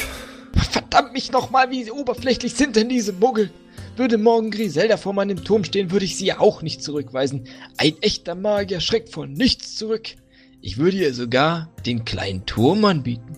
Verdammt 0.73 1.13
mich 1.13 1.31
nochmal, 1.31 1.71
wie 1.71 1.91
oberflächlich 1.91 2.55
sind 2.55 2.77
denn 2.77 2.89
diese 2.89 3.13
Muggel? 3.13 3.51
Würde 3.97 4.17
morgen 4.17 4.51
Griselda 4.51 4.97
vor 4.97 5.13
meinem 5.13 5.45
Turm 5.45 5.65
stehen, 5.65 5.91
würde 5.91 6.05
ich 6.05 6.17
sie 6.17 6.27
ja 6.27 6.39
auch 6.39 6.63
nicht 6.63 6.83
zurückweisen. 6.83 7.49
Ein 7.77 7.95
echter 8.01 8.35
Magier 8.35 8.81
schreckt 8.81 9.13
vor 9.13 9.27
nichts 9.27 9.75
zurück. 9.77 10.15
Ich 10.63 10.79
würde 10.79 10.97
ihr 10.97 11.13
sogar 11.13 11.69
den 11.85 12.05
kleinen 12.05 12.47
Turm 12.47 12.85
anbieten. 12.85 13.37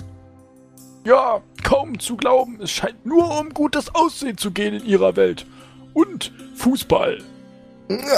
Ja, 1.04 1.42
kaum 1.64 1.98
zu 1.98 2.16
glauben, 2.16 2.60
es 2.60 2.70
scheint 2.70 3.04
nur 3.06 3.40
um 3.40 3.54
gutes 3.54 3.94
Aussehen 3.94 4.36
zu 4.36 4.50
gehen 4.50 4.74
in 4.74 4.86
ihrer 4.86 5.16
Welt. 5.16 5.46
Und 5.94 6.30
Fußball. 6.56 7.22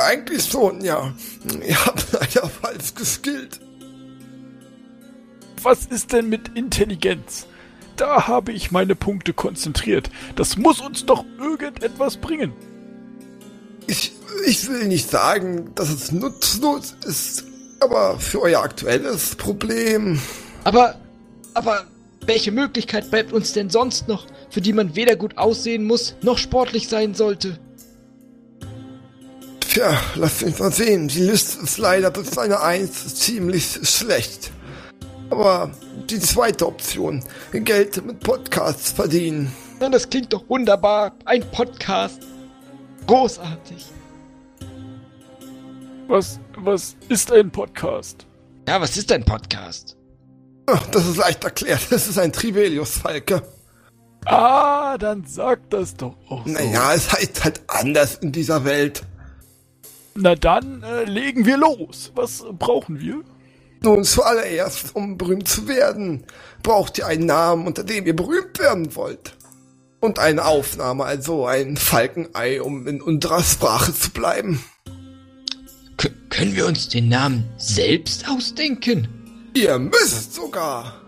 Eigentlich 0.09 0.45
schon, 0.45 0.85
ja. 0.85 1.15
Ihr 1.67 1.87
habt 1.87 2.07
leider 2.13 2.49
falsch 2.49 2.95
geskillt. 2.95 3.61
Was 5.63 5.87
ist 5.87 6.13
denn 6.13 6.29
mit 6.29 6.57
Intelligenz? 6.57 7.47
Da 7.97 8.27
habe 8.27 8.53
ich 8.53 8.71
meine 8.71 8.95
Punkte 8.95 9.33
konzentriert. 9.33 10.11
Das 10.37 10.57
muss 10.57 10.81
uns 10.81 11.05
doch 11.07 11.25
irgendetwas 11.39 12.17
bringen. 12.17 12.53
Ich, 13.87 14.13
ich 14.47 14.69
will 14.69 14.89
nicht 14.89 15.11
sagen, 15.11 15.73
dass 15.75 15.91
es 15.91 16.11
nutzlos 16.13 16.97
ist, 17.05 17.45
aber 17.81 18.19
für 18.19 18.41
euer 18.41 18.63
aktuelles 18.63 19.37
Problem. 19.37 20.21
Aber, 20.65 20.97
aber, 21.55 21.87
Welche 22.27 22.53
Möglichkeit 22.53 23.11
bleibt 23.11 23.33
uns 23.33 23.53
denn 23.53 23.69
sonst 23.69 24.07
noch, 24.07 24.27
für 24.49 24.61
die 24.61 24.73
man 24.73 24.95
weder 24.95 25.17
gut 25.17 25.39
aussehen 25.39 25.85
muss, 25.85 26.15
noch 26.23 26.39
sportlich 26.39 26.89
sein 26.89 27.15
sollte? 27.15 27.59
Tja, 29.61 30.01
lass 30.15 30.43
mich 30.43 30.59
mal 30.59 30.73
sehen. 30.73 31.09
Die 31.09 31.23
Liste 31.23 31.63
ist 31.65 31.79
leider 31.79 32.11
bis 32.11 32.39
eine 32.39 32.61
Eins 32.61 33.17
ziemlich 33.17 33.81
schlecht. 33.83 34.52
Aber 35.33 35.71
die 36.11 36.21
zweite 36.21 36.67
Option, 36.67 37.25
Geld 37.53 38.05
mit 38.05 38.21
Podcasts 38.21 38.93
verdienen. 38.93 39.51
Na, 39.81 39.89
das 39.89 40.07
klingt 40.11 40.31
doch 40.31 40.47
wunderbar. 40.47 41.15
Ein 41.25 41.43
Podcast. 41.53 42.21
Großartig. 43.07 43.87
Was, 46.07 46.39
was 46.59 46.97
ist 47.09 47.33
ein 47.33 47.51
Podcast? 47.51 48.27
Ja, 48.69 48.79
was 48.79 48.95
ist 48.99 49.11
ein 49.11 49.25
Podcast? 49.25 49.97
Ach, 50.67 50.87
Das 50.89 51.07
ist 51.07 51.17
leicht 51.17 51.43
erklärt. 51.43 51.81
Das 51.89 52.07
ist 52.09 52.19
ein 52.19 52.31
Trivelius-Falke. 52.31 53.43
Ah, 54.27 54.99
dann 54.99 55.25
sag 55.25 55.71
das 55.71 55.97
doch 55.97 56.15
auch 56.29 56.45
so. 56.47 56.53
Naja, 56.53 56.93
es 56.93 57.11
heißt 57.11 57.43
halt 57.43 57.63
anders 57.69 58.17
in 58.17 58.33
dieser 58.33 58.67
Welt. 58.67 59.03
Na 60.15 60.35
dann 60.35 60.83
äh, 60.83 61.05
legen 61.05 61.47
wir 61.47 61.57
los. 61.57 62.13
Was 62.15 62.45
brauchen 62.59 63.01
wir? 63.01 63.23
Nun, 63.85 64.05
zuallererst, 64.05 64.95
um 64.95 65.19
berühmt 65.19 65.49
zu 65.49 65.67
werden, 65.67 66.25
braucht 66.63 66.99
ihr 66.99 67.07
einen 67.07 67.27
Namen, 67.27 67.67
unter 67.67 67.83
dem 67.83 68.07
ihr 68.07 68.15
berühmt 68.15 68.59
werden 68.61 68.95
wollt. 68.95 69.37
Und 70.01 70.19
eine 70.19 70.45
Aufnahme, 70.45 71.05
also 71.05 71.47
ein 71.47 71.77
Falkenei, 71.77 72.63
um 72.63 72.87
in 72.87 73.03
unserer 73.03 73.43
Sprache 73.43 73.93
zu 73.93 74.11
bleiben. 74.11 74.63
K 75.97 76.11
können 76.31 76.55
wir 76.55 76.67
uns 76.67 76.89
den 76.89 77.09
Namen 77.09 77.45
selbst 77.57 78.29
ausdenken? 78.29 79.09
Ihr 79.55 79.79
müsst 79.79 80.35
sogar. 80.35 81.01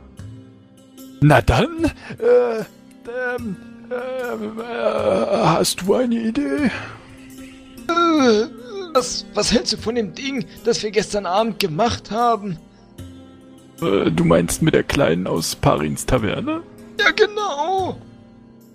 Na 1.20 1.40
dann, 1.40 1.84
äh, 2.18 2.58
ähm, 2.58 3.56
äh, 3.90 4.62
äh, 4.62 5.46
hast 5.46 5.80
du 5.80 5.94
eine 5.94 6.14
Idee? 6.14 6.70
Äh, 7.88 8.46
was, 8.94 9.26
was 9.34 9.52
hältst 9.52 9.72
du 9.72 9.76
von 9.76 9.94
dem 9.96 10.14
Ding, 10.14 10.46
das 10.64 10.82
wir 10.82 10.90
gestern 10.90 11.26
Abend 11.26 11.58
gemacht 11.58 12.10
haben? 12.10 12.58
Äh, 13.82 14.10
du 14.10 14.24
meinst 14.24 14.62
mit 14.62 14.74
der 14.74 14.84
Kleinen 14.84 15.26
aus 15.26 15.56
Parins 15.56 16.06
Taverne? 16.06 16.62
Ja, 16.98 17.10
genau. 17.10 18.00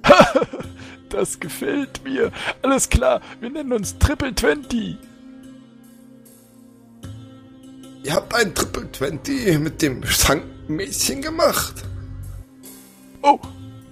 Das 1.10 1.40
gefällt 1.40 2.04
mir. 2.04 2.32
Alles 2.62 2.88
klar, 2.88 3.20
wir 3.40 3.50
nennen 3.50 3.74
uns 3.74 3.98
Triple 3.98 4.36
Twenty. 4.36 4.96
Ihr 8.04 8.14
habt 8.14 8.32
ein 8.36 8.54
Triple 8.54 8.92
Twenty 8.92 9.58
mit 9.58 9.82
dem 9.82 10.06
Schankmädchen 10.06 11.24
gemacht. 11.24 11.74
Oh, 13.24 13.40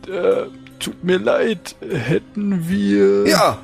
äh, 0.07 0.45
tut 0.77 1.03
mir 1.03 1.17
leid, 1.17 1.75
hätten 1.81 2.69
wir... 2.69 3.27
Ja, 3.27 3.57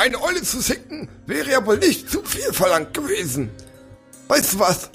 eine 0.00 0.20
Eule 0.22 0.42
zu 0.42 0.60
sicken 0.62 1.08
wäre 1.26 1.50
ja 1.50 1.66
wohl 1.66 1.78
nicht 1.78 2.10
zu 2.10 2.22
viel 2.24 2.52
verlangt 2.52 2.94
gewesen. 2.94 3.50
Weißt 4.28 4.54
du 4.54 4.58
was? 4.58 4.90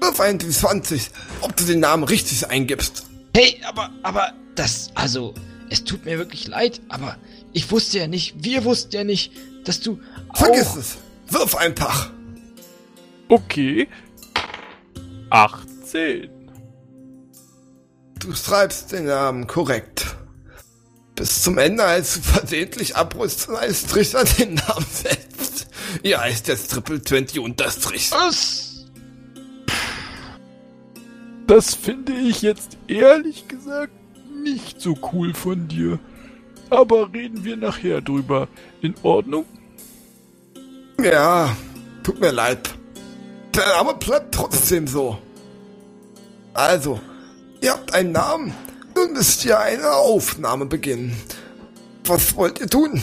Wirf 0.00 0.20
einen 0.20 0.40
die 0.40 0.50
20, 0.50 1.10
ob 1.40 1.56
du 1.56 1.64
den 1.64 1.78
Namen 1.78 2.02
richtig 2.02 2.50
eingibst. 2.50 3.06
Hey, 3.34 3.60
aber, 3.64 3.90
aber, 4.02 4.32
das, 4.56 4.90
also, 4.94 5.34
es 5.70 5.84
tut 5.84 6.04
mir 6.04 6.18
wirklich 6.18 6.48
leid, 6.48 6.80
aber 6.88 7.16
ich 7.52 7.70
wusste 7.70 8.00
ja 8.00 8.08
nicht, 8.08 8.34
wir 8.42 8.64
wussten 8.64 8.96
ja 8.96 9.04
nicht, 9.04 9.32
dass 9.64 9.80
du 9.80 10.00
Vergiss 10.34 10.66
auch... 10.68 10.76
es. 10.76 10.96
Wirf 11.28 11.54
einfach. 11.54 12.10
Okay. 13.28 13.88
18. 15.30 16.28
Du 18.18 18.34
schreibst 18.34 18.90
den 18.90 19.04
Namen 19.04 19.46
korrekt. 19.46 20.16
Bis 21.14 21.42
zum 21.42 21.58
Ende, 21.58 21.84
als 21.84 22.14
du 22.14 22.20
versehentlich 22.20 22.96
abrüst 22.96 23.48
und 23.48 23.56
als 23.56 23.84
den 23.84 24.54
Namen 24.54 24.86
setzt. 24.90 25.68
Ihr 26.02 26.20
heißt 26.20 26.48
jetzt 26.48 26.70
Triple 26.70 27.02
Twenty 27.02 27.38
Unterstrich. 27.38 28.10
Was? 28.12 28.86
Das 31.46 31.74
finde 31.74 32.12
ich 32.12 32.42
jetzt 32.42 32.78
ehrlich 32.88 33.46
gesagt 33.46 33.92
nicht 34.42 34.80
so 34.80 34.96
cool 35.12 35.34
von 35.34 35.68
dir. 35.68 35.98
Aber 36.70 37.12
reden 37.12 37.44
wir 37.44 37.56
nachher 37.56 38.00
drüber. 38.00 38.48
In 38.80 38.94
Ordnung? 39.02 39.44
Ja, 40.98 41.54
tut 42.02 42.20
mir 42.20 42.30
leid. 42.30 42.70
Der 43.54 43.66
Name 43.66 43.94
bleibt 43.94 44.34
trotzdem 44.34 44.86
so. 44.86 45.18
Also, 46.54 46.98
ihr 47.60 47.72
habt 47.72 47.92
einen 47.92 48.12
Namen. 48.12 48.54
Nun 49.02 49.14
müsst 49.14 49.44
ihr 49.44 49.58
eine 49.58 49.90
Aufnahme 49.90 50.66
beginnen. 50.66 51.16
Was 52.04 52.36
wollt 52.36 52.60
ihr 52.60 52.68
tun? 52.68 53.02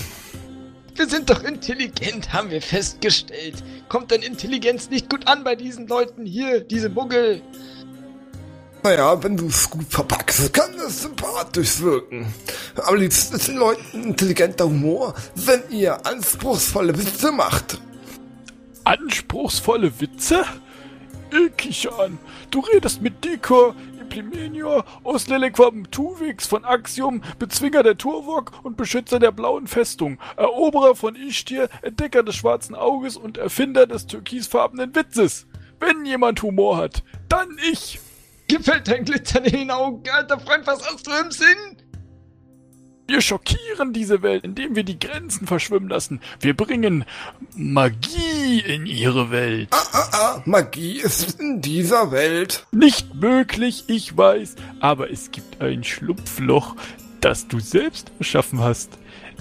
Wir 0.96 1.10
sind 1.10 1.30
doch 1.30 1.44
intelligent, 1.44 2.32
haben 2.32 2.50
wir 2.52 2.62
festgestellt. 2.62 3.56
Kommt 3.90 4.12
denn 4.12 4.22
Intelligenz 4.22 4.90
nicht 4.90 5.10
gut 5.10 5.28
an 5.28 5.44
bei 5.44 5.56
diesen 5.56 5.88
Leuten 5.88 6.26
hier, 6.26 6.62
diese 6.62 6.88
Muggel? 6.88 7.42
Naja, 8.82 9.22
wenn 9.22 9.36
du 9.36 9.48
es 9.48 9.70
gut 9.70 9.88
verpackst, 9.90 10.54
kann 10.54 10.72
das 10.78 11.02
sympathisch 11.02 11.82
wirken. 11.82 12.34
Am 12.76 12.96
liebsten 12.96 13.36
ist 13.36 13.50
den 13.50 13.58
Leuten 13.58 14.04
intelligenter 14.04 14.66
Humor, 14.66 15.14
wenn 15.36 15.64
ihr 15.70 16.06
anspruchsvolle 16.06 16.98
Witze 16.98 17.34
macht. 17.34 17.78
Anspruchsvolle 18.86 19.92
Witze? 20.00 20.46
Ich 21.32 21.58
kicher 21.58 22.00
an. 22.00 22.18
Du 22.52 22.62
redest 22.62 23.02
mit 23.02 23.24
Dikor, 24.10 24.20
Implimenior, 24.20 24.86
Oslelequam 25.04 25.90
Tuvix 25.92 26.48
von 26.48 26.66
Axiom, 26.66 27.22
Bezwinger 27.38 27.84
der 27.84 27.98
Turvok 27.98 28.52
und 28.64 28.78
Beschützer 28.78 29.20
der 29.20 29.32
blauen 29.32 29.68
Festung, 29.68 30.20
Eroberer 30.36 30.96
von 30.96 31.16
Ishtir, 31.16 31.70
Entdecker 31.82 32.24
des 32.24 32.36
schwarzen 32.36 32.76
Auges 32.76 33.18
und 33.18 33.38
Erfinder 33.38 33.88
des 33.88 34.08
türkisfarbenen 34.08 34.96
Witzes. 34.96 35.48
Wenn 35.80 36.06
jemand 36.06 36.42
Humor 36.42 36.78
hat, 36.78 37.04
dann 37.30 37.58
ich. 37.72 38.00
Gefällt 38.48 38.88
dein 38.88 39.06
Glitzern 39.06 39.46
in 39.46 39.54
den 39.54 39.72
Augen, 39.72 40.10
alter 40.10 40.40
Freund, 40.40 40.66
was 40.66 40.86
hast 40.90 41.06
du 41.06 41.12
im 41.12 41.32
Sinn? 41.32 41.89
Wir 43.10 43.22
schockieren 43.22 43.92
diese 43.92 44.22
Welt, 44.22 44.44
indem 44.44 44.76
wir 44.76 44.84
die 44.84 45.00
Grenzen 45.00 45.48
verschwimmen 45.48 45.90
lassen. 45.90 46.22
Wir 46.42 46.56
bringen 46.56 47.06
Magie 47.56 48.60
in 48.60 48.86
ihre 48.86 49.32
Welt. 49.32 49.70
Ah, 49.72 49.88
ah, 49.94 50.10
ah, 50.12 50.42
Magie 50.46 51.00
ist 51.00 51.40
in 51.40 51.60
dieser 51.60 52.12
Welt. 52.12 52.68
Nicht 52.72 53.16
möglich, 53.16 53.86
ich 53.88 54.16
weiß, 54.16 54.58
aber 54.80 55.10
es 55.10 55.32
gibt 55.32 55.60
ein 55.60 55.84
Schlupfloch, 55.84 56.76
das 57.20 57.48
du 57.48 57.60
selbst 57.60 58.12
erschaffen 58.20 58.60
hast. 58.60 58.92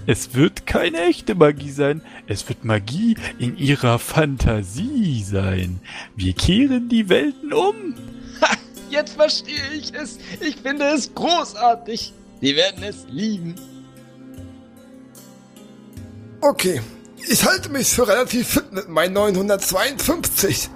Es 0.06 0.34
wird 0.34 0.64
keine 0.64 1.02
echte 1.02 1.34
Magie 1.34 1.70
sein, 1.70 2.00
es 2.26 2.48
wird 2.48 2.64
Magie 2.64 3.18
in 3.38 3.58
ihrer 3.58 3.98
Fantasie 3.98 5.22
sein. 5.22 5.80
Wir 6.16 6.32
kehren 6.32 6.88
die 6.88 7.10
Welten 7.10 7.52
um. 7.52 7.94
Ha, 8.40 8.48
jetzt 8.88 9.16
verstehe 9.16 9.72
ich 9.76 9.92
es. 9.92 10.18
Ich 10.40 10.56
finde 10.56 10.86
es 10.86 11.14
großartig. 11.14 12.14
Sie 12.40 12.54
werden 12.54 12.84
es 12.84 13.04
lieben. 13.08 13.54
Okay, 16.40 16.80
ich 17.28 17.44
halte 17.44 17.68
mich 17.68 17.88
für 17.88 18.06
relativ 18.06 18.48
fit 18.48 18.72
mit 18.72 18.88
meinen 18.88 19.14
952. 19.14 20.70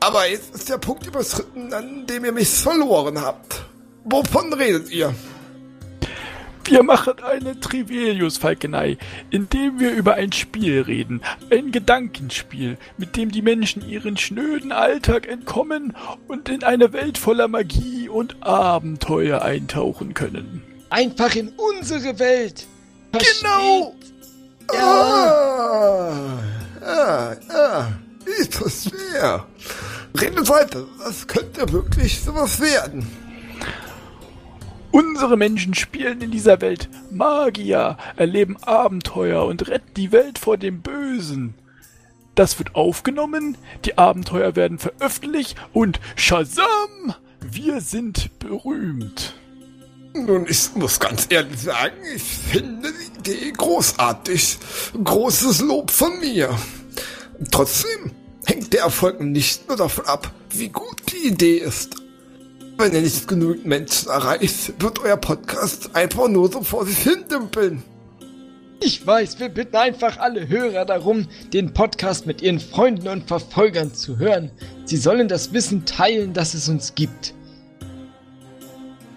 Aber 0.00 0.28
jetzt 0.28 0.54
ist 0.54 0.68
der 0.68 0.78
Punkt 0.78 1.06
überschritten, 1.06 1.72
an 1.72 2.06
dem 2.06 2.24
ihr 2.24 2.32
mich 2.32 2.48
verloren 2.48 3.20
habt. 3.20 3.64
Wovon 4.04 4.52
redet 4.52 4.90
ihr? 4.90 5.14
Wir 6.64 6.82
machen 6.84 7.14
eine 7.22 7.58
Trivelius-Falkenei, 7.58 8.96
indem 9.30 9.80
wir 9.80 9.92
über 9.92 10.14
ein 10.14 10.32
Spiel 10.32 10.82
reden. 10.82 11.20
Ein 11.50 11.72
Gedankenspiel, 11.72 12.78
mit 12.96 13.16
dem 13.16 13.30
die 13.30 13.42
Menschen 13.42 13.88
ihren 13.88 14.16
schnöden 14.16 14.72
Alltag 14.72 15.28
entkommen 15.28 15.96
und 16.28 16.48
in 16.48 16.62
eine 16.62 16.92
Welt 16.92 17.18
voller 17.18 17.48
Magie 17.48 18.08
und 18.08 18.42
Abenteuer 18.42 19.42
eintauchen 19.42 20.14
können. 20.14 20.71
Einfach 20.92 21.34
in 21.36 21.48
unsere 21.56 22.18
Welt. 22.18 22.66
Genau. 23.12 23.94
Ah, 24.68 26.38
ah, 26.82 27.36
ah, 27.48 27.86
ich 28.26 28.54
verstehe. 28.54 29.42
Redet 30.20 30.46
weiter, 30.50 30.84
das 31.02 31.26
könnte 31.26 31.72
wirklich 31.72 32.20
sowas 32.20 32.60
werden. 32.60 33.06
Unsere 34.90 35.38
Menschen 35.38 35.72
spielen 35.72 36.20
in 36.20 36.30
dieser 36.30 36.60
Welt 36.60 36.90
Magier, 37.10 37.96
erleben 38.16 38.58
Abenteuer 38.62 39.46
und 39.46 39.68
retten 39.68 39.94
die 39.94 40.12
Welt 40.12 40.38
vor 40.38 40.58
dem 40.58 40.82
Bösen. 40.82 41.54
Das 42.34 42.58
wird 42.58 42.74
aufgenommen, 42.74 43.56
die 43.86 43.96
Abenteuer 43.96 44.56
werden 44.56 44.78
veröffentlicht 44.78 45.56
und 45.72 46.00
Shazam! 46.16 47.14
Wir 47.40 47.80
sind 47.80 48.38
berühmt. 48.38 49.34
Nun, 50.14 50.46
ich 50.48 50.74
muss 50.74 51.00
ganz 51.00 51.26
ehrlich 51.30 51.58
sagen, 51.58 51.96
ich 52.14 52.22
finde 52.22 52.92
die 52.92 53.32
Idee 53.32 53.52
großartig. 53.56 54.58
Großes 55.02 55.60
Lob 55.62 55.90
von 55.90 56.20
mir. 56.20 56.50
Trotzdem 57.50 58.12
hängt 58.44 58.72
der 58.74 58.82
Erfolg 58.82 59.20
nicht 59.20 59.66
nur 59.68 59.76
davon 59.76 60.04
ab, 60.04 60.30
wie 60.50 60.68
gut 60.68 61.00
die 61.10 61.28
Idee 61.28 61.58
ist. 61.58 61.96
Wenn 62.76 62.92
ihr 62.92 63.00
nicht 63.00 63.26
genug 63.26 63.64
Menschen 63.64 64.10
erreicht, 64.10 64.74
wird 64.82 64.98
euer 64.98 65.16
Podcast 65.16 65.94
einfach 65.94 66.28
nur 66.28 66.52
so 66.52 66.62
vor 66.62 66.84
sich 66.84 66.98
hin 66.98 67.24
dümpeln. 67.30 67.82
Ich 68.80 69.06
weiß, 69.06 69.38
wir 69.38 69.48
bitten 69.48 69.76
einfach 69.76 70.18
alle 70.18 70.48
Hörer 70.48 70.84
darum, 70.84 71.28
den 71.52 71.72
Podcast 71.72 72.26
mit 72.26 72.42
ihren 72.42 72.58
Freunden 72.58 73.08
und 73.08 73.28
Verfolgern 73.28 73.94
zu 73.94 74.18
hören. 74.18 74.50
Sie 74.84 74.96
sollen 74.96 75.28
das 75.28 75.52
Wissen 75.52 75.86
teilen, 75.86 76.32
das 76.32 76.54
es 76.54 76.68
uns 76.68 76.94
gibt. 76.94 77.32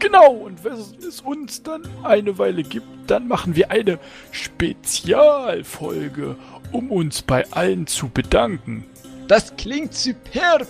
Genau, 0.06 0.34
und 0.34 0.64
wenn 0.64 0.74
es 0.74 1.22
uns 1.22 1.64
dann 1.64 1.82
eine 2.04 2.38
Weile 2.38 2.62
gibt, 2.62 2.86
dann 3.08 3.28
machen 3.28 3.56
wir 3.56 3.72
eine 3.72 3.98
Spezialfolge, 4.30 6.36
um 6.72 6.92
uns 6.92 7.24
bei 7.24 7.52
allen 7.52 7.88
zu 7.88 8.10
bedanken. 8.10 8.86
Das 9.28 9.56
klingt 9.56 9.96
superb. 9.96 10.68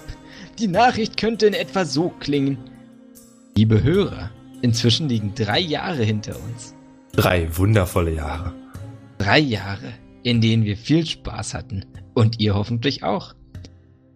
Die 0.58 0.69
Nachricht 0.69 1.17
könnte 1.17 1.48
in 1.48 1.54
etwa 1.54 1.84
so 1.84 2.13
klingen. 2.21 2.58
Liebe 3.58 3.84
Hörer, 3.84 4.32
inzwischen 4.62 5.10
liegen 5.10 5.36
drei 5.36 5.60
Jahre 5.60 6.04
hinter 6.04 6.38
uns. 6.38 6.74
Drei 7.12 7.58
wundervolle 7.58 8.13
Jahre. 8.13 8.54
Drei 9.17 9.39
Jahre, 9.39 9.91
in 10.24 10.39
denen 10.39 10.63
wir 10.63 10.78
viel 10.78 11.06
Spaß 11.06 11.56
hatten. 11.56 11.84
Und 12.13 12.39
ihr 12.39 12.56
hoffentlich 12.56 13.04
auch. 13.04 13.34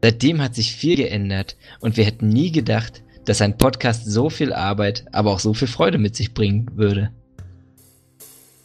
Seitdem 0.01 0.41
hat 0.41 0.55
sich 0.55 0.73
viel 0.73 0.95
geändert 0.95 1.57
und 1.81 1.97
wir 1.97 2.05
hätten 2.05 2.29
nie 2.29 2.53
gedacht, 2.53 3.03
dass 3.25 3.41
ein 3.41 3.57
Podcast 3.57 4.05
so 4.05 4.29
viel 4.29 4.53
Arbeit, 4.53 5.05
aber 5.11 5.31
auch 5.31 5.39
so 5.39 5.53
viel 5.53 5.67
Freude 5.67 5.97
mit 5.97 6.15
sich 6.15 6.33
bringen 6.33 6.69
würde. 6.75 7.11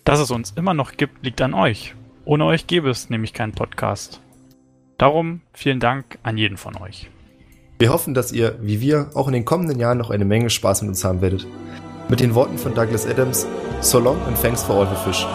Dass 0.05 0.21
es 0.21 0.31
uns 0.31 0.53
immer 0.57 0.75
noch 0.75 0.97
gibt, 0.97 1.25
liegt 1.25 1.41
an 1.41 1.55
euch. 1.55 1.95
Ohne 2.25 2.45
euch 2.45 2.67
gäbe 2.67 2.91
es 2.91 3.11
nämlich 3.11 3.33
keinen 3.33 3.53
Podcast. 3.53 4.21
Darum 4.99 5.41
vielen 5.53 5.81
Dank 5.81 6.19
an 6.23 6.39
jeden 6.39 6.57
von 6.57 6.77
euch. 6.77 7.11
Wir 7.79 7.93
hoffen, 7.93 8.15
dass 8.15 8.33
ihr, 8.33 8.57
wie 8.61 8.81
wir, 8.81 9.11
auch 9.15 9.27
in 9.27 9.33
den 9.35 9.45
kommenden 9.45 9.81
Jahren 9.81 9.99
noch 9.99 10.11
eine 10.11 10.25
Menge 10.25 10.51
Spaß 10.51 10.83
mit 10.83 10.91
uns 10.91 11.05
haben 11.05 11.21
werdet. 11.21 11.47
Mit 12.09 12.21
den 12.21 12.35
Worten 12.35 12.59
von 12.59 12.75
Douglas 12.75 13.07
Adams, 13.07 13.47
so 13.81 13.99
long 13.99 14.21
and 14.27 14.41
thanks 14.41 14.63
for 14.63 14.77
all 14.77 14.87
the 14.87 15.11
fish. 15.11 15.27